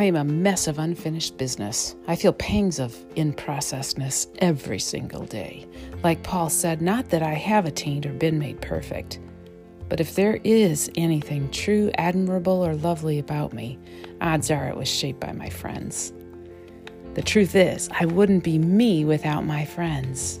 [0.00, 1.94] I am a mess of unfinished business.
[2.08, 5.68] I feel pangs of in processedness every single day.
[6.02, 9.20] Like Paul said, not that I have attained or been made perfect,
[9.90, 13.78] but if there is anything true, admirable, or lovely about me,
[14.22, 16.14] odds are it was shaped by my friends.
[17.12, 20.40] The truth is, I wouldn't be me without my friends.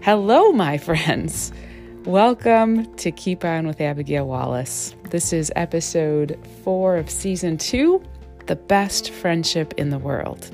[0.00, 1.52] Hello, my friends.
[2.06, 4.94] Welcome to Keep On with Abigail Wallace.
[5.10, 8.02] This is episode four of season two
[8.48, 10.50] the best friendship in the world.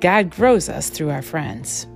[0.00, 1.86] God grows us through our friends.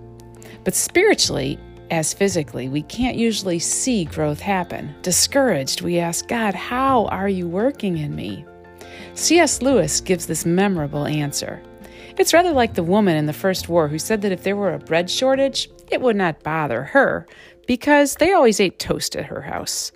[0.64, 1.58] But spiritually,
[1.90, 4.94] as physically, we can't usually see growth happen.
[5.02, 8.44] Discouraged, we ask God, How are you working in me?
[9.14, 9.62] C.S.
[9.62, 11.62] Lewis gives this memorable answer.
[12.18, 14.74] It's rather like the woman in the First War who said that if there were
[14.74, 17.26] a bread shortage, it would not bother her
[17.66, 19.92] because they always ate toast at her house.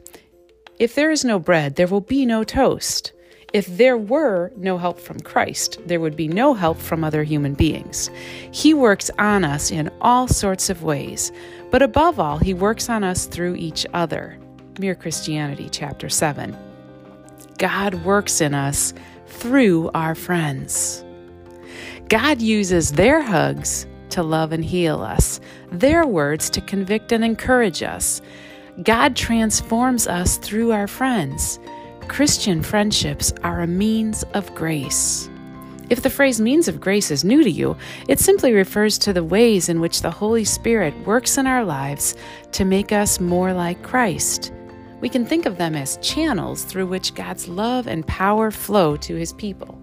[0.78, 3.12] If there is no bread, there will be no toast.
[3.52, 7.52] If there were no help from Christ, there would be no help from other human
[7.52, 8.08] beings.
[8.50, 11.30] He works on us in all sorts of ways,
[11.70, 14.38] but above all, He works on us through each other.
[14.78, 16.56] Mere Christianity, chapter 7.
[17.58, 18.95] God works in us
[19.26, 21.04] through our friends.
[22.08, 27.82] God uses their hugs to love and heal us, their words to convict and encourage
[27.82, 28.23] us.
[28.82, 31.58] God transforms us through our friends.
[32.13, 35.30] Christian friendships are a means of grace.
[35.88, 37.74] If the phrase means of grace is new to you,
[38.07, 42.15] it simply refers to the ways in which the Holy Spirit works in our lives
[42.52, 44.52] to make us more like Christ.
[45.01, 49.15] We can think of them as channels through which God's love and power flow to
[49.15, 49.80] his people.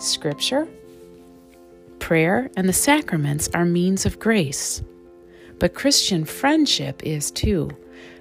[0.00, 0.66] Scripture,
[2.00, 4.82] prayer, and the sacraments are means of grace.
[5.60, 7.70] But Christian friendship is too.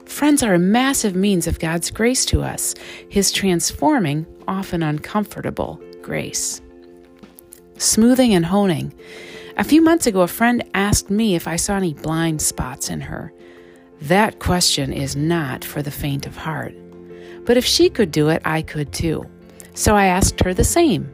[0.05, 2.75] Friends are a massive means of God's grace to us,
[3.09, 6.61] His transforming, often uncomfortable grace.
[7.77, 8.93] Smoothing and honing.
[9.57, 13.01] A few months ago, a friend asked me if I saw any blind spots in
[13.01, 13.33] her.
[14.01, 16.75] That question is not for the faint of heart.
[17.45, 19.29] But if she could do it, I could too.
[19.73, 21.13] So I asked her the same.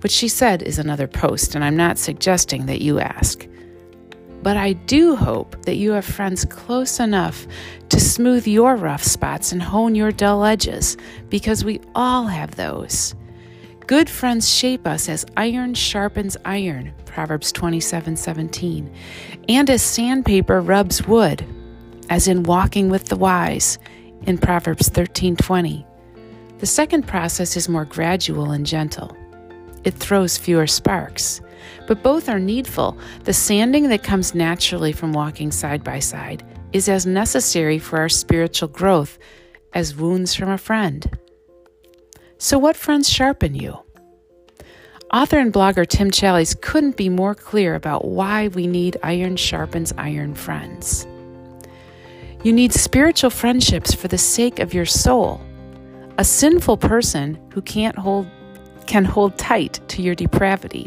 [0.00, 3.46] What she said is another post, and I'm not suggesting that you ask.
[4.44, 7.46] But I do hope that you have friends close enough
[7.88, 10.98] to smooth your rough spots and hone your dull edges,
[11.30, 13.14] because we all have those.
[13.86, 18.94] Good friends shape us as iron sharpens iron, Proverbs 27 17,
[19.48, 21.42] and as sandpaper rubs wood,
[22.10, 23.78] as in walking with the wise,
[24.26, 25.86] in Proverbs 13 20.
[26.58, 29.16] The second process is more gradual and gentle.
[29.84, 31.40] It throws fewer sparks
[31.86, 32.98] but both are needful.
[33.24, 38.08] The sanding that comes naturally from walking side by side is as necessary for our
[38.08, 39.18] spiritual growth
[39.72, 41.18] as wounds from a friend.
[42.38, 43.78] So, what friends sharpen you?
[45.12, 49.92] Author and blogger Tim Challies couldn't be more clear about why we need iron sharpens
[49.96, 51.06] iron friends.
[52.42, 55.40] You need spiritual friendships for the sake of your soul.
[56.18, 58.26] A sinful person who can't hold
[58.86, 60.86] can hold tight to your depravity.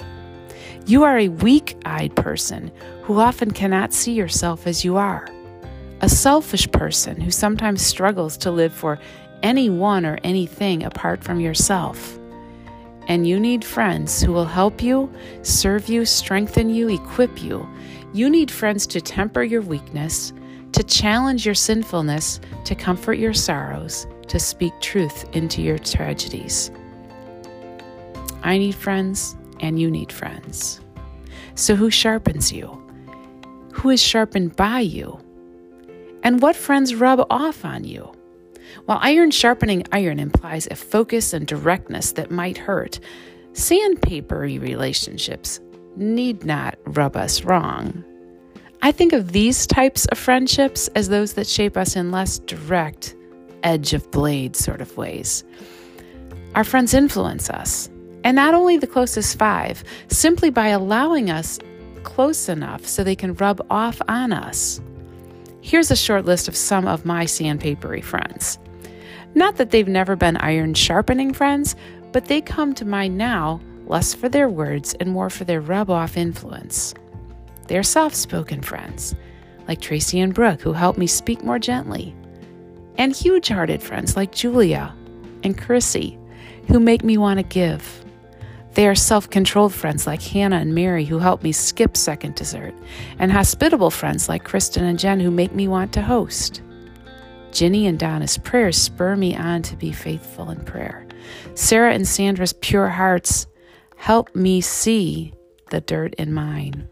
[0.87, 2.71] You are a weak eyed person
[3.03, 5.27] who often cannot see yourself as you are.
[5.99, 8.97] A selfish person who sometimes struggles to live for
[9.43, 12.17] anyone or anything apart from yourself.
[13.09, 15.11] And you need friends who will help you,
[15.41, 17.67] serve you, strengthen you, equip you.
[18.13, 20.31] You need friends to temper your weakness,
[20.71, 26.71] to challenge your sinfulness, to comfort your sorrows, to speak truth into your tragedies.
[28.41, 30.81] I need friends and you need friends.
[31.55, 32.81] So, who sharpens you?
[33.73, 35.19] Who is sharpened by you?
[36.23, 38.11] And what friends rub off on you?
[38.85, 42.99] While iron sharpening iron implies a focus and directness that might hurt,
[43.53, 45.59] sandpapery relationships
[45.95, 48.03] need not rub us wrong.
[48.81, 53.15] I think of these types of friendships as those that shape us in less direct,
[53.63, 55.43] edge of blade sort of ways.
[56.53, 57.89] Our friends influence us,
[58.23, 61.59] and not only the closest five, simply by allowing us
[62.03, 64.81] close enough so they can rub off on us.
[65.61, 68.57] Here's a short list of some of my sandpapery friends.
[69.35, 71.75] Not that they've never been iron sharpening friends,
[72.11, 75.89] but they come to mind now less for their words and more for their rub
[75.89, 76.93] off influence.
[77.67, 79.15] They're soft spoken friends,
[79.67, 82.15] like Tracy and Brooke, who help me speak more gently,
[82.97, 84.95] and huge hearted friends like Julia
[85.43, 86.17] and Chrissy,
[86.67, 88.05] who make me want to give.
[88.77, 92.75] They are self controlled friends like Hannah and Mary who help me skip second dessert,
[93.17, 96.61] and hospitable friends like Kristen and Jen who make me want to host.
[97.51, 101.07] Ginny and Donna's prayers spur me on to be faithful in prayer.
[101.55, 103.47] Sarah and Sandra's pure hearts
[103.95, 105.33] help me see
[105.71, 106.87] the dirt in mine.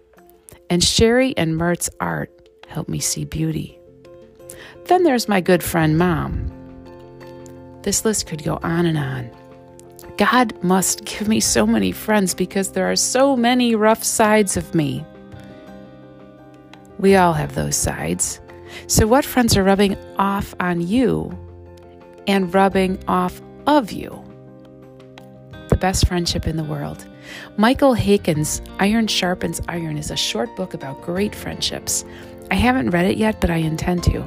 [0.71, 2.31] And Sherry and Mert's art
[2.67, 3.77] help me see beauty.
[4.85, 6.51] Then there's my good friend Mom.
[7.83, 9.29] This list could go on and on.
[10.17, 14.73] God must give me so many friends because there are so many rough sides of
[14.73, 15.05] me.
[16.99, 18.39] We all have those sides.
[18.87, 21.37] So, what friends are rubbing off on you
[22.27, 24.23] and rubbing off of you?
[25.69, 27.05] The best friendship in the world.
[27.57, 32.05] Michael Haykin's Iron Sharpens Iron is a short book about great friendships.
[32.51, 34.21] I haven't read it yet, but I intend to.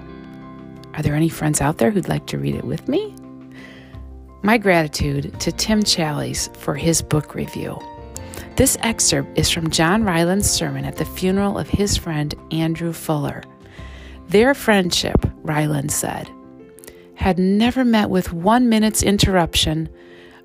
[0.94, 3.14] Are there any friends out there who'd like to read it with me?
[4.42, 7.76] My gratitude to Tim Challies for his book review.
[8.54, 13.42] This excerpt is from John Ryland's sermon at the funeral of his friend Andrew Fuller.
[14.28, 16.30] Their friendship, Ryland said,
[17.14, 19.88] had never met with one minute's interruption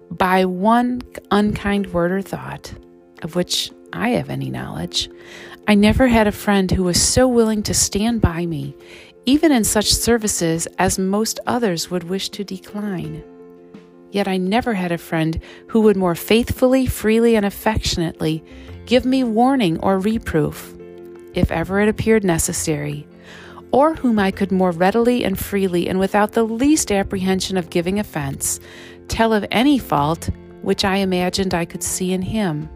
[0.10, 2.74] by one unkind word or thought,
[3.22, 5.08] of which I have any knowledge.
[5.68, 8.76] I never had a friend who was so willing to stand by me,
[9.28, 13.24] even in such services as most others would wish to decline.
[14.14, 15.40] Yet I never had a friend
[15.70, 18.44] who would more faithfully, freely, and affectionately
[18.86, 20.72] give me warning or reproof,
[21.34, 23.08] if ever it appeared necessary,
[23.72, 27.98] or whom I could more readily and freely and without the least apprehension of giving
[27.98, 28.60] offense
[29.08, 30.30] tell of any fault
[30.62, 32.70] which I imagined I could see in him.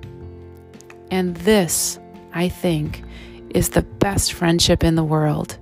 [1.11, 1.99] And this,
[2.33, 3.03] I think,
[3.51, 5.59] is the best friendship in the world.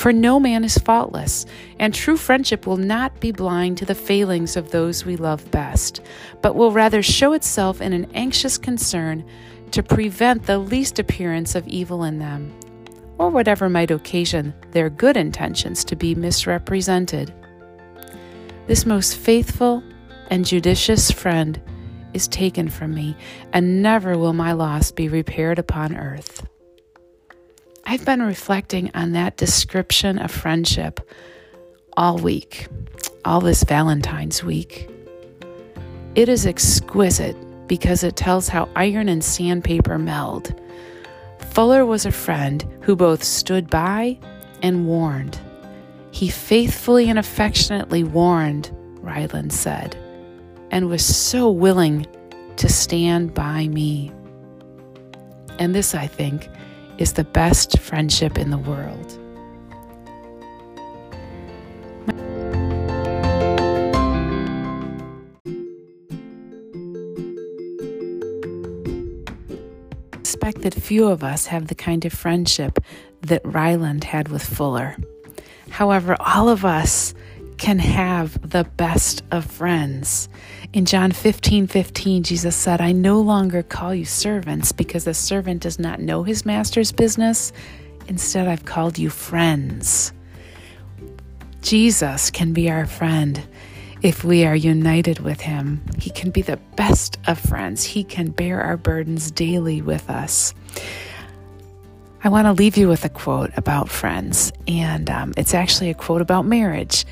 [0.00, 1.44] For no man is faultless,
[1.78, 6.00] and true friendship will not be blind to the failings of those we love best,
[6.40, 9.22] but will rather show itself in an anxious concern
[9.72, 12.50] to prevent the least appearance of evil in them
[13.18, 17.34] or whatever might occasion their good intentions to be misrepresented.
[18.68, 19.82] This most faithful
[20.30, 21.60] and judicious friend
[22.14, 23.18] is taken from me,
[23.52, 26.48] and never will my loss be repaired upon earth.
[27.84, 31.00] I've been reflecting on that description of friendship
[31.96, 32.68] all week,
[33.24, 34.88] all this Valentine's week.
[36.14, 37.36] It is exquisite
[37.66, 40.54] because it tells how iron and sandpaper meld
[41.50, 44.18] Fuller was a friend who both stood by
[44.62, 45.38] and warned.
[46.12, 49.96] He faithfully and affectionately warned, Ryland said,
[50.70, 52.06] and was so willing
[52.56, 54.12] to stand by me.
[55.58, 56.48] And this, I think,
[57.00, 59.16] is the best friendship in the world.
[70.12, 72.78] I suspect that few of us have the kind of friendship
[73.22, 74.96] that Ryland had with Fuller.
[75.70, 77.14] However, all of us
[77.60, 80.28] can have the best of friends.
[80.72, 85.62] In John 15 15, Jesus said, I no longer call you servants because a servant
[85.62, 87.52] does not know his master's business.
[88.08, 90.12] Instead, I've called you friends.
[91.62, 93.46] Jesus can be our friend.
[94.02, 97.84] If we are united with Him, He can be the best of friends.
[97.84, 100.54] He can bear our burdens daily with us.
[102.24, 105.94] I want to leave you with a quote about friends, and um, it's actually a
[105.94, 107.04] quote about marriage,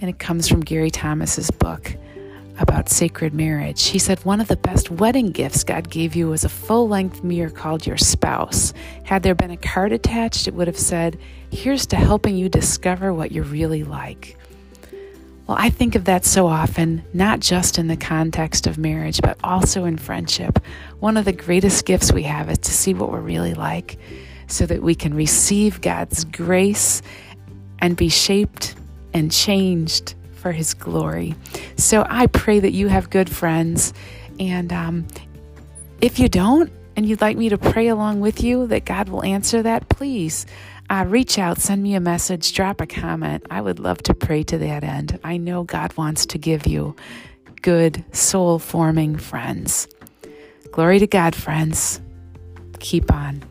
[0.00, 1.96] and it comes from Gary Thomas's book
[2.58, 3.86] about sacred marriage.
[3.86, 7.24] He said, One of the best wedding gifts God gave you was a full length
[7.24, 8.72] mirror called your spouse.
[9.04, 11.18] Had there been a card attached, it would have said,
[11.50, 14.36] Here's to helping you discover what you're really like.
[15.46, 19.38] Well, I think of that so often, not just in the context of marriage, but
[19.44, 20.58] also in friendship.
[21.00, 23.98] One of the greatest gifts we have is to see what we're really like
[24.46, 27.02] so that we can receive God's grace
[27.78, 28.74] and be shaped
[29.14, 31.34] and changed for His glory.
[31.76, 33.94] So I pray that you have good friends.
[34.38, 35.06] And um,
[36.00, 39.24] if you don't, and you'd like me to pray along with you that God will
[39.24, 40.46] answer that, please
[40.90, 43.44] uh, reach out, send me a message, drop a comment.
[43.50, 45.18] I would love to pray to that end.
[45.24, 46.94] I know God wants to give you
[47.62, 49.88] good, soul forming friends.
[50.70, 52.00] Glory to God, friends.
[52.80, 53.42] Keep on.